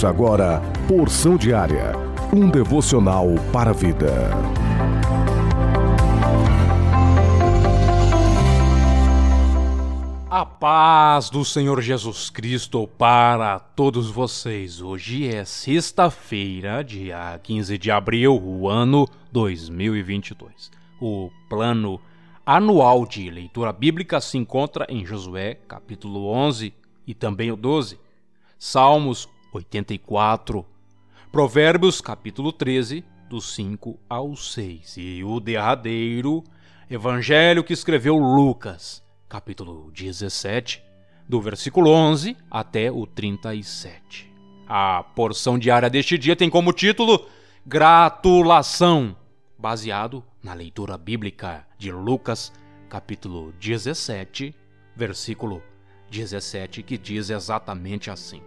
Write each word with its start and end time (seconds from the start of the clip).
Ouça 0.00 0.08
agora 0.08 0.62
Porção 0.88 1.36
Diária, 1.36 1.92
um 2.32 2.48
devocional 2.48 3.26
para 3.52 3.68
a 3.68 3.74
vida. 3.74 4.30
A 10.30 10.46
paz 10.46 11.28
do 11.28 11.44
Senhor 11.44 11.82
Jesus 11.82 12.30
Cristo 12.30 12.88
para 12.96 13.58
todos 13.58 14.10
vocês. 14.10 14.80
Hoje 14.80 15.28
é 15.28 15.44
sexta-feira, 15.44 16.82
dia 16.82 17.38
15 17.42 17.76
de 17.76 17.90
abril, 17.90 18.40
o 18.42 18.70
ano 18.70 19.06
2022. 19.30 20.70
O 20.98 21.30
plano 21.46 22.00
anual 22.46 23.04
de 23.04 23.28
leitura 23.28 23.70
bíblica 23.70 24.18
se 24.18 24.38
encontra 24.38 24.86
em 24.88 25.04
Josué, 25.04 25.58
capítulo 25.68 26.26
11 26.32 26.72
e 27.06 27.12
também 27.12 27.52
o 27.52 27.56
12, 27.56 28.00
Salmos 28.58 29.28
84, 29.52 30.64
Provérbios, 31.32 32.00
capítulo 32.00 32.52
13, 32.52 33.04
do 33.28 33.40
5 33.40 33.98
ao 34.08 34.36
6, 34.36 34.96
e 34.96 35.24
o 35.24 35.40
derradeiro 35.40 36.42
evangelho 36.88 37.62
que 37.62 37.72
escreveu 37.72 38.16
Lucas, 38.16 39.02
capítulo 39.28 39.90
17, 39.92 40.82
do 41.28 41.40
versículo 41.40 41.90
11 41.90 42.36
até 42.50 42.90
o 42.90 43.06
37. 43.06 44.32
A 44.68 45.02
porção 45.14 45.58
diária 45.58 45.90
deste 45.90 46.18
dia 46.18 46.34
tem 46.36 46.50
como 46.50 46.72
título 46.72 47.28
Gratulação, 47.66 49.16
baseado 49.58 50.24
na 50.42 50.54
leitura 50.54 50.96
bíblica 50.96 51.66
de 51.78 51.92
Lucas, 51.92 52.52
capítulo 52.88 53.52
17, 53.60 54.54
versículo 54.96 55.62
17, 56.10 56.82
que 56.82 56.98
diz 56.98 57.30
exatamente 57.30 58.10
assim: 58.10 58.42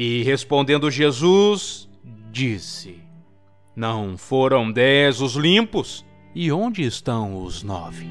E 0.00 0.22
respondendo 0.22 0.92
Jesus, 0.92 1.88
disse: 2.30 3.02
Não 3.74 4.16
foram 4.16 4.70
dez 4.70 5.20
os 5.20 5.34
limpos? 5.34 6.06
E 6.32 6.52
onde 6.52 6.84
estão 6.84 7.42
os 7.42 7.64
nove? 7.64 8.06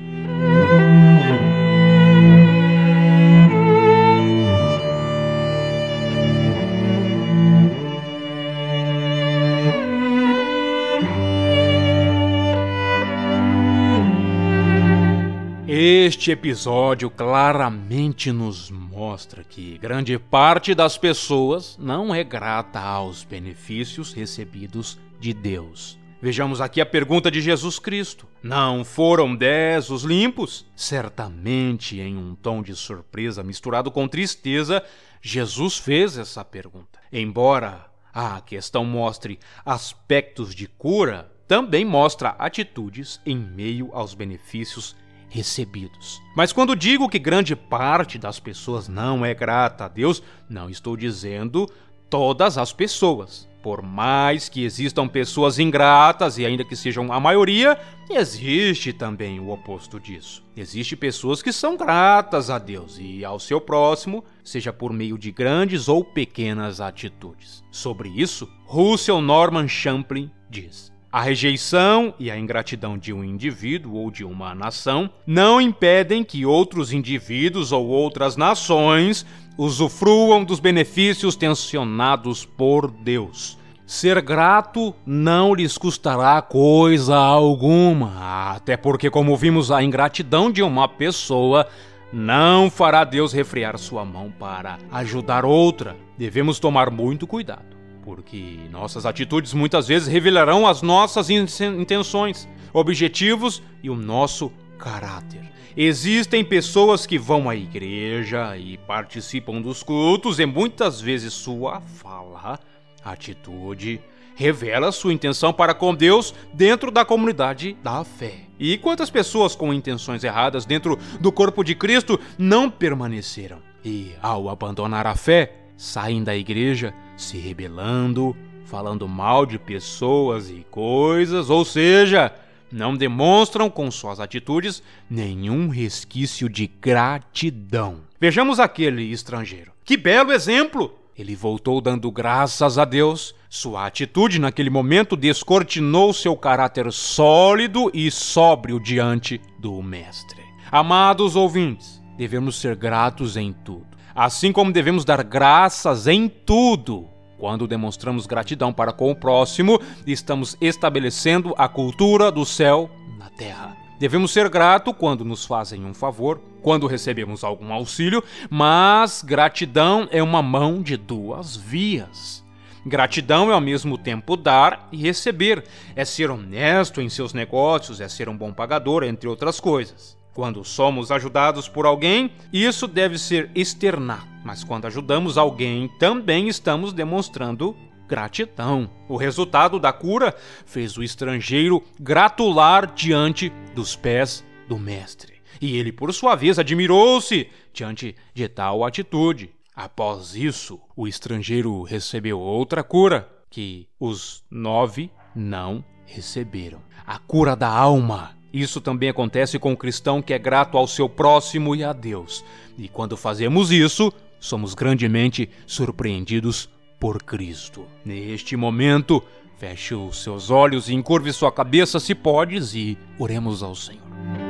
Este 15.80 16.32
episódio 16.32 17.08
claramente 17.08 18.32
nos 18.32 18.72
mostra 18.72 19.44
que 19.44 19.78
grande 19.78 20.18
parte 20.18 20.74
das 20.74 20.98
pessoas 20.98 21.78
não 21.80 22.16
é 22.16 22.24
grata 22.24 22.80
aos 22.80 23.24
benefícios 23.24 24.12
recebidos 24.12 24.98
de 25.20 25.36
Deus. 25.36 26.00
Vejamos 26.20 26.62
aqui 26.62 26.82
a 26.82 26.86
pergunta 26.86 27.30
de 27.30 27.42
Jesus 27.42 27.78
Cristo: 27.78 28.26
Não 28.42 28.84
foram 28.84 29.36
dez 29.36 29.92
os 29.92 30.02
limpos? 30.02 30.66
Certamente, 30.76 32.00
em 32.00 32.18
um 32.18 32.34
tom 32.34 32.64
de 32.64 32.76
surpresa 32.76 33.44
misturado 33.44 33.92
com 33.92 34.08
tristeza, 34.08 34.84
Jesus 35.22 35.78
fez 35.78 36.18
essa 36.18 36.44
pergunta. 36.44 37.00
Embora 37.14 37.86
a 38.12 38.42
questão 38.42 38.84
mostre 38.84 39.38
aspectos 39.64 40.56
de 40.56 40.66
cura, 40.66 41.32
também 41.48 41.86
mostra 41.86 42.30
atitudes 42.40 43.22
em 43.24 43.38
meio 43.38 43.92
aos 43.94 44.16
benefícios 44.16 44.96
recebidos. 45.30 46.22
Mas 46.36 46.52
quando 46.52 46.76
digo 46.76 47.10
que 47.10 47.20
grande 47.20 47.56
parte 47.56 48.18
das 48.18 48.40
pessoas 48.40 48.88
não 48.88 49.26
é 49.26 49.34
grata 49.34 49.86
a 49.86 49.88
Deus, 49.88 50.22
não 50.50 50.70
estou 50.70 50.96
dizendo 50.96 51.70
todas 52.10 52.58
as 52.58 52.72
pessoas. 52.72 53.48
Por 53.62 53.82
mais 53.82 54.48
que 54.48 54.64
existam 54.64 55.08
pessoas 55.08 55.60
ingratas 55.60 56.38
e 56.38 56.46
ainda 56.46 56.64
que 56.64 56.76
sejam 56.76 57.12
a 57.12 57.20
maioria, 57.20 57.78
existe 58.10 58.94
também 58.94 59.40
o 59.40 59.50
oposto 59.50 60.00
disso. 60.00 60.42
Existe 60.56 60.96
pessoas 60.96 61.42
que 61.42 61.52
são 61.52 61.76
gratas 61.76 62.50
a 62.50 62.60
Deus 62.60 62.98
e 62.98 63.26
ao 63.26 63.40
seu 63.40 63.60
próximo, 63.60 64.24
seja 64.44 64.72
por 64.72 64.94
meio 64.94 65.18
de 65.18 65.32
grandes 65.32 65.90
ou 65.90 66.04
pequenas 66.04 66.80
atitudes. 66.80 67.62
Sobre 67.70 68.08
isso, 68.10 68.48
Russell 68.66 69.22
Norman 69.22 69.68
Champlin 69.68 70.32
diz: 70.50 70.94
a 71.18 71.22
rejeição 71.22 72.14
e 72.20 72.30
a 72.30 72.38
ingratidão 72.38 72.96
de 72.96 73.12
um 73.12 73.24
indivíduo 73.24 73.96
ou 73.96 74.12
de 74.12 74.24
uma 74.24 74.54
nação 74.54 75.10
não 75.26 75.60
impedem 75.60 76.24
que 76.24 76.46
outros 76.46 76.94
indivíduos 76.94 77.72
ou 77.72 77.88
outras 77.88 78.38
nações 78.38 79.26
usufruam 79.58 80.44
dos 80.44 80.60
benefícios 80.60 81.36
tensionados 81.36 82.46
por 82.46 82.92
Deus. 82.92 83.58
Ser 83.84 84.22
grato 84.22 84.94
não 85.04 85.56
lhes 85.56 85.76
custará 85.76 86.40
coisa 86.40 87.16
alguma, 87.18 88.52
até 88.54 88.78
porque, 88.78 89.10
como 89.10 89.36
vimos, 89.36 89.72
a 89.72 89.82
ingratidão 89.82 90.52
de 90.52 90.62
uma 90.62 90.88
pessoa 90.88 91.68
não 92.14 92.70
fará 92.70 93.04
Deus 93.04 93.34
refrear 93.34 93.76
sua 93.80 94.06
mão 94.06 94.32
para 94.38 94.78
ajudar 94.92 95.46
outra. 95.46 95.98
Devemos 96.16 96.60
tomar 96.60 96.92
muito 96.92 97.26
cuidado 97.26 97.77
porque 98.08 98.58
nossas 98.72 99.06
atitudes 99.06 99.54
muitas 99.54 99.86
vezes 99.86 100.08
revelarão 100.08 100.66
as 100.66 100.82
nossas 100.82 101.30
intenções, 101.30 102.48
objetivos 102.72 103.62
e 103.84 103.90
o 103.90 103.98
nosso 103.98 104.50
caráter. 104.80 105.42
Existem 105.76 106.42
pessoas 106.42 107.06
que 107.06 107.20
vão 107.20 107.50
à 107.50 107.56
igreja 107.58 108.58
e 108.58 108.78
participam 108.78 109.62
dos 109.62 109.84
cultos 109.84 110.40
e 110.40 110.46
muitas 110.46 111.02
vezes 111.02 111.34
sua 111.34 111.82
fala, 111.82 112.58
atitude, 113.04 114.00
revela 114.38 114.94
sua 114.94 115.12
intenção 115.12 115.52
para 115.52 115.74
com 115.74 115.94
Deus 115.94 116.34
dentro 116.54 116.90
da 116.90 117.04
comunidade 117.04 117.76
da 117.84 118.06
fé. 118.06 118.36
E 118.58 118.78
quantas 118.78 119.10
pessoas 119.10 119.54
com 119.54 119.74
intenções 119.74 120.24
erradas 120.24 120.66
dentro 120.66 120.98
do 121.20 121.30
corpo 121.30 121.62
de 121.62 121.76
Cristo 121.76 122.18
não 122.38 122.70
permaneceram? 122.70 123.58
E 123.84 124.14
ao 124.22 124.48
abandonar 124.48 125.06
a 125.06 125.16
fé, 125.16 125.67
saem 125.78 126.24
da 126.24 126.36
igreja 126.36 126.94
se 127.16 127.38
rebelando, 127.38 128.36
falando 128.66 129.08
mal 129.08 129.46
de 129.46 129.58
pessoas 129.58 130.50
e 130.50 130.66
coisas, 130.70 131.50
ou 131.50 131.64
seja, 131.64 132.34
não 132.72 132.96
demonstram 132.96 133.70
com 133.70 133.90
suas 133.90 134.20
atitudes 134.20 134.84
nenhum 135.10 135.70
resquício 135.70 136.50
de 136.50 136.68
gratidão. 136.68 138.02
Vejamos 138.20 138.60
aquele 138.60 139.04
estrangeiro. 139.04 139.72
Que 139.86 139.96
belo 139.96 140.34
exemplo! 140.34 140.94
Ele 141.18 141.36
voltou 141.36 141.82
dando 141.82 142.12
graças 142.12 142.78
a 142.78 142.86
Deus. 142.86 143.34
Sua 143.50 143.88
atitude 143.88 144.38
naquele 144.38 144.70
momento 144.70 145.16
descortinou 145.16 146.14
seu 146.14 146.36
caráter 146.36 146.92
sólido 146.92 147.90
e 147.92 148.12
sóbrio 148.12 148.80
diante 148.80 149.42
do 149.58 149.82
Mestre. 149.82 150.44
Amados 150.72 151.36
ouvintes, 151.36 152.04
devemos 152.18 152.60
ser 152.60 152.76
gratos 152.76 153.36
em 153.36 153.52
tudo 153.52 153.97
assim 154.18 154.52
como 154.52 154.72
devemos 154.72 155.06
dar 155.06 155.24
graças 155.24 156.08
em 156.08 156.28
tudo. 156.28 157.08
Quando 157.38 157.68
demonstramos 157.68 158.26
gratidão 158.26 158.74
para 158.74 158.92
com 158.92 159.12
o 159.12 159.16
próximo, 159.16 159.80
estamos 160.08 160.58
estabelecendo 160.60 161.54
a 161.56 161.68
cultura 161.68 162.32
do 162.32 162.44
céu 162.44 162.90
na 163.20 163.30
terra. 163.30 163.78
Devemos 164.00 164.32
ser 164.32 164.50
gratos 164.50 164.96
quando 164.98 165.24
nos 165.24 165.46
fazem 165.46 165.86
um 165.86 165.94
favor, 165.94 166.42
quando 166.64 166.88
recebemos 166.88 167.44
algum 167.44 167.72
auxílio, 167.72 168.24
mas 168.50 169.22
gratidão 169.22 170.08
é 170.12 170.22
uma 170.24 170.42
mão 170.42 170.82
de 170.82 170.98
duas 170.98 171.56
vias. 171.56 172.44
Gratidão 172.84 173.52
é 173.52 173.54
ao 173.54 173.62
mesmo 173.62 173.98
tempo 173.98 174.36
dar 174.36 174.88
e 174.92 174.98
receber, 174.98 175.64
é 175.96 176.04
ser 176.04 176.32
honesto 176.32 177.02
em 177.02 177.10
seus 177.10 177.34
negócios, 177.34 178.02
é 178.02 178.08
ser 178.08 178.30
um 178.30 178.38
bom 178.38 178.52
pagador, 178.52 179.04
entre 179.04 179.30
outras 179.30 179.60
coisas. 179.60 180.18
Quando 180.38 180.64
somos 180.64 181.12
ajudados 181.12 181.68
por 181.68 181.88
alguém, 181.88 182.30
isso 182.54 182.88
deve 182.88 183.18
ser 183.18 183.50
externar, 183.56 184.28
mas 184.46 184.64
quando 184.64 184.86
ajudamos 184.86 185.36
alguém, 185.36 185.88
também 185.98 186.48
estamos 186.48 186.94
demonstrando 186.94 187.76
gratidão. 188.08 188.88
O 189.10 189.18
resultado 189.18 189.80
da 189.80 189.92
cura 189.92 190.36
fez 190.64 190.96
o 190.96 191.02
estrangeiro 191.02 191.84
gratular 192.00 192.86
diante 192.94 193.52
dos 193.74 193.96
pés 193.96 194.46
do 194.68 194.78
Mestre. 194.78 195.42
E 195.60 195.76
ele, 195.76 195.92
por 195.92 196.14
sua 196.14 196.36
vez, 196.36 196.60
admirou-se 196.60 197.50
diante 197.74 198.16
de 198.32 198.48
tal 198.48 198.86
atitude. 198.86 199.50
Após 199.76 200.36
isso, 200.36 200.80
o 200.96 201.08
estrangeiro 201.08 201.82
recebeu 201.82 202.40
outra 202.40 202.84
cura, 202.84 203.28
que 203.50 203.88
os 204.00 204.44
nove 204.52 205.10
não 205.36 205.84
receberam. 206.06 206.80
A 207.08 207.18
cura 207.18 207.56
da 207.56 207.70
alma. 207.70 208.37
Isso 208.60 208.82
também 208.82 209.10
acontece 209.10 209.60
com 209.60 209.72
o 209.72 209.78
cristão 209.78 210.20
que 210.20 210.34
é 210.34 210.40
grato 210.40 210.80
ao 210.80 210.88
seu 210.88 211.08
próximo 211.08 211.76
e 211.76 211.84
a 211.84 211.94
Deus. 211.94 212.44
E 212.76 212.88
quando 212.90 213.16
fazemos 213.16 213.72
isso, 213.72 214.12
somos 214.40 214.74
grandemente 214.74 215.48
surpreendidos 215.68 216.68
por 217.00 217.22
Cristo. 217.22 217.86
Neste 218.04 218.56
momento, 218.56 219.22
feche 219.60 219.94
os 219.94 220.24
seus 220.24 220.50
olhos 220.50 220.90
e 220.90 220.96
encurve 220.96 221.32
sua 221.32 221.52
cabeça 221.52 222.00
se 222.00 222.16
podes 222.16 222.74
e 222.74 222.98
oremos 223.20 223.62
ao 223.62 223.76
Senhor. 223.76 224.47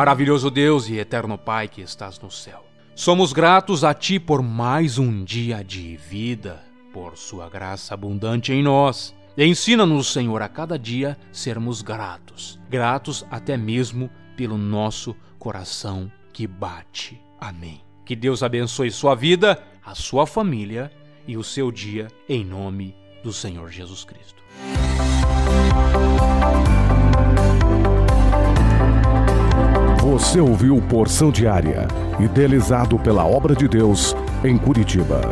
Maravilhoso 0.00 0.50
Deus 0.50 0.88
e 0.88 0.96
eterno 0.96 1.36
Pai 1.36 1.68
que 1.68 1.82
estás 1.82 2.18
no 2.18 2.30
céu. 2.30 2.64
Somos 2.94 3.34
gratos 3.34 3.84
a 3.84 3.92
Ti 3.92 4.18
por 4.18 4.42
mais 4.42 4.96
um 4.96 5.22
dia 5.22 5.62
de 5.62 5.94
vida, 5.98 6.64
por 6.90 7.18
Sua 7.18 7.50
graça 7.50 7.92
abundante 7.92 8.50
em 8.50 8.62
nós. 8.62 9.14
Ensina-nos, 9.36 10.10
Senhor, 10.10 10.40
a 10.40 10.48
cada 10.48 10.78
dia 10.78 11.18
sermos 11.30 11.82
gratos, 11.82 12.58
gratos 12.70 13.26
até 13.30 13.58
mesmo 13.58 14.08
pelo 14.38 14.56
nosso 14.56 15.14
coração 15.38 16.10
que 16.32 16.46
bate. 16.46 17.20
Amém. 17.38 17.82
Que 18.06 18.16
Deus 18.16 18.42
abençoe 18.42 18.90
sua 18.90 19.14
vida, 19.14 19.62
a 19.84 19.94
sua 19.94 20.26
família 20.26 20.90
e 21.28 21.36
o 21.36 21.44
seu 21.44 21.70
dia, 21.70 22.08
em 22.26 22.42
nome 22.42 22.96
do 23.22 23.34
Senhor 23.34 23.68
Jesus 23.68 24.02
Cristo. 24.02 24.42
Você 30.20 30.38
ouviu 30.38 30.80
Porção 30.82 31.32
Diária, 31.32 31.88
idealizado 32.20 32.98
pela 32.98 33.26
Obra 33.26 33.56
de 33.56 33.66
Deus 33.66 34.14
em 34.44 34.56
Curitiba. 34.58 35.22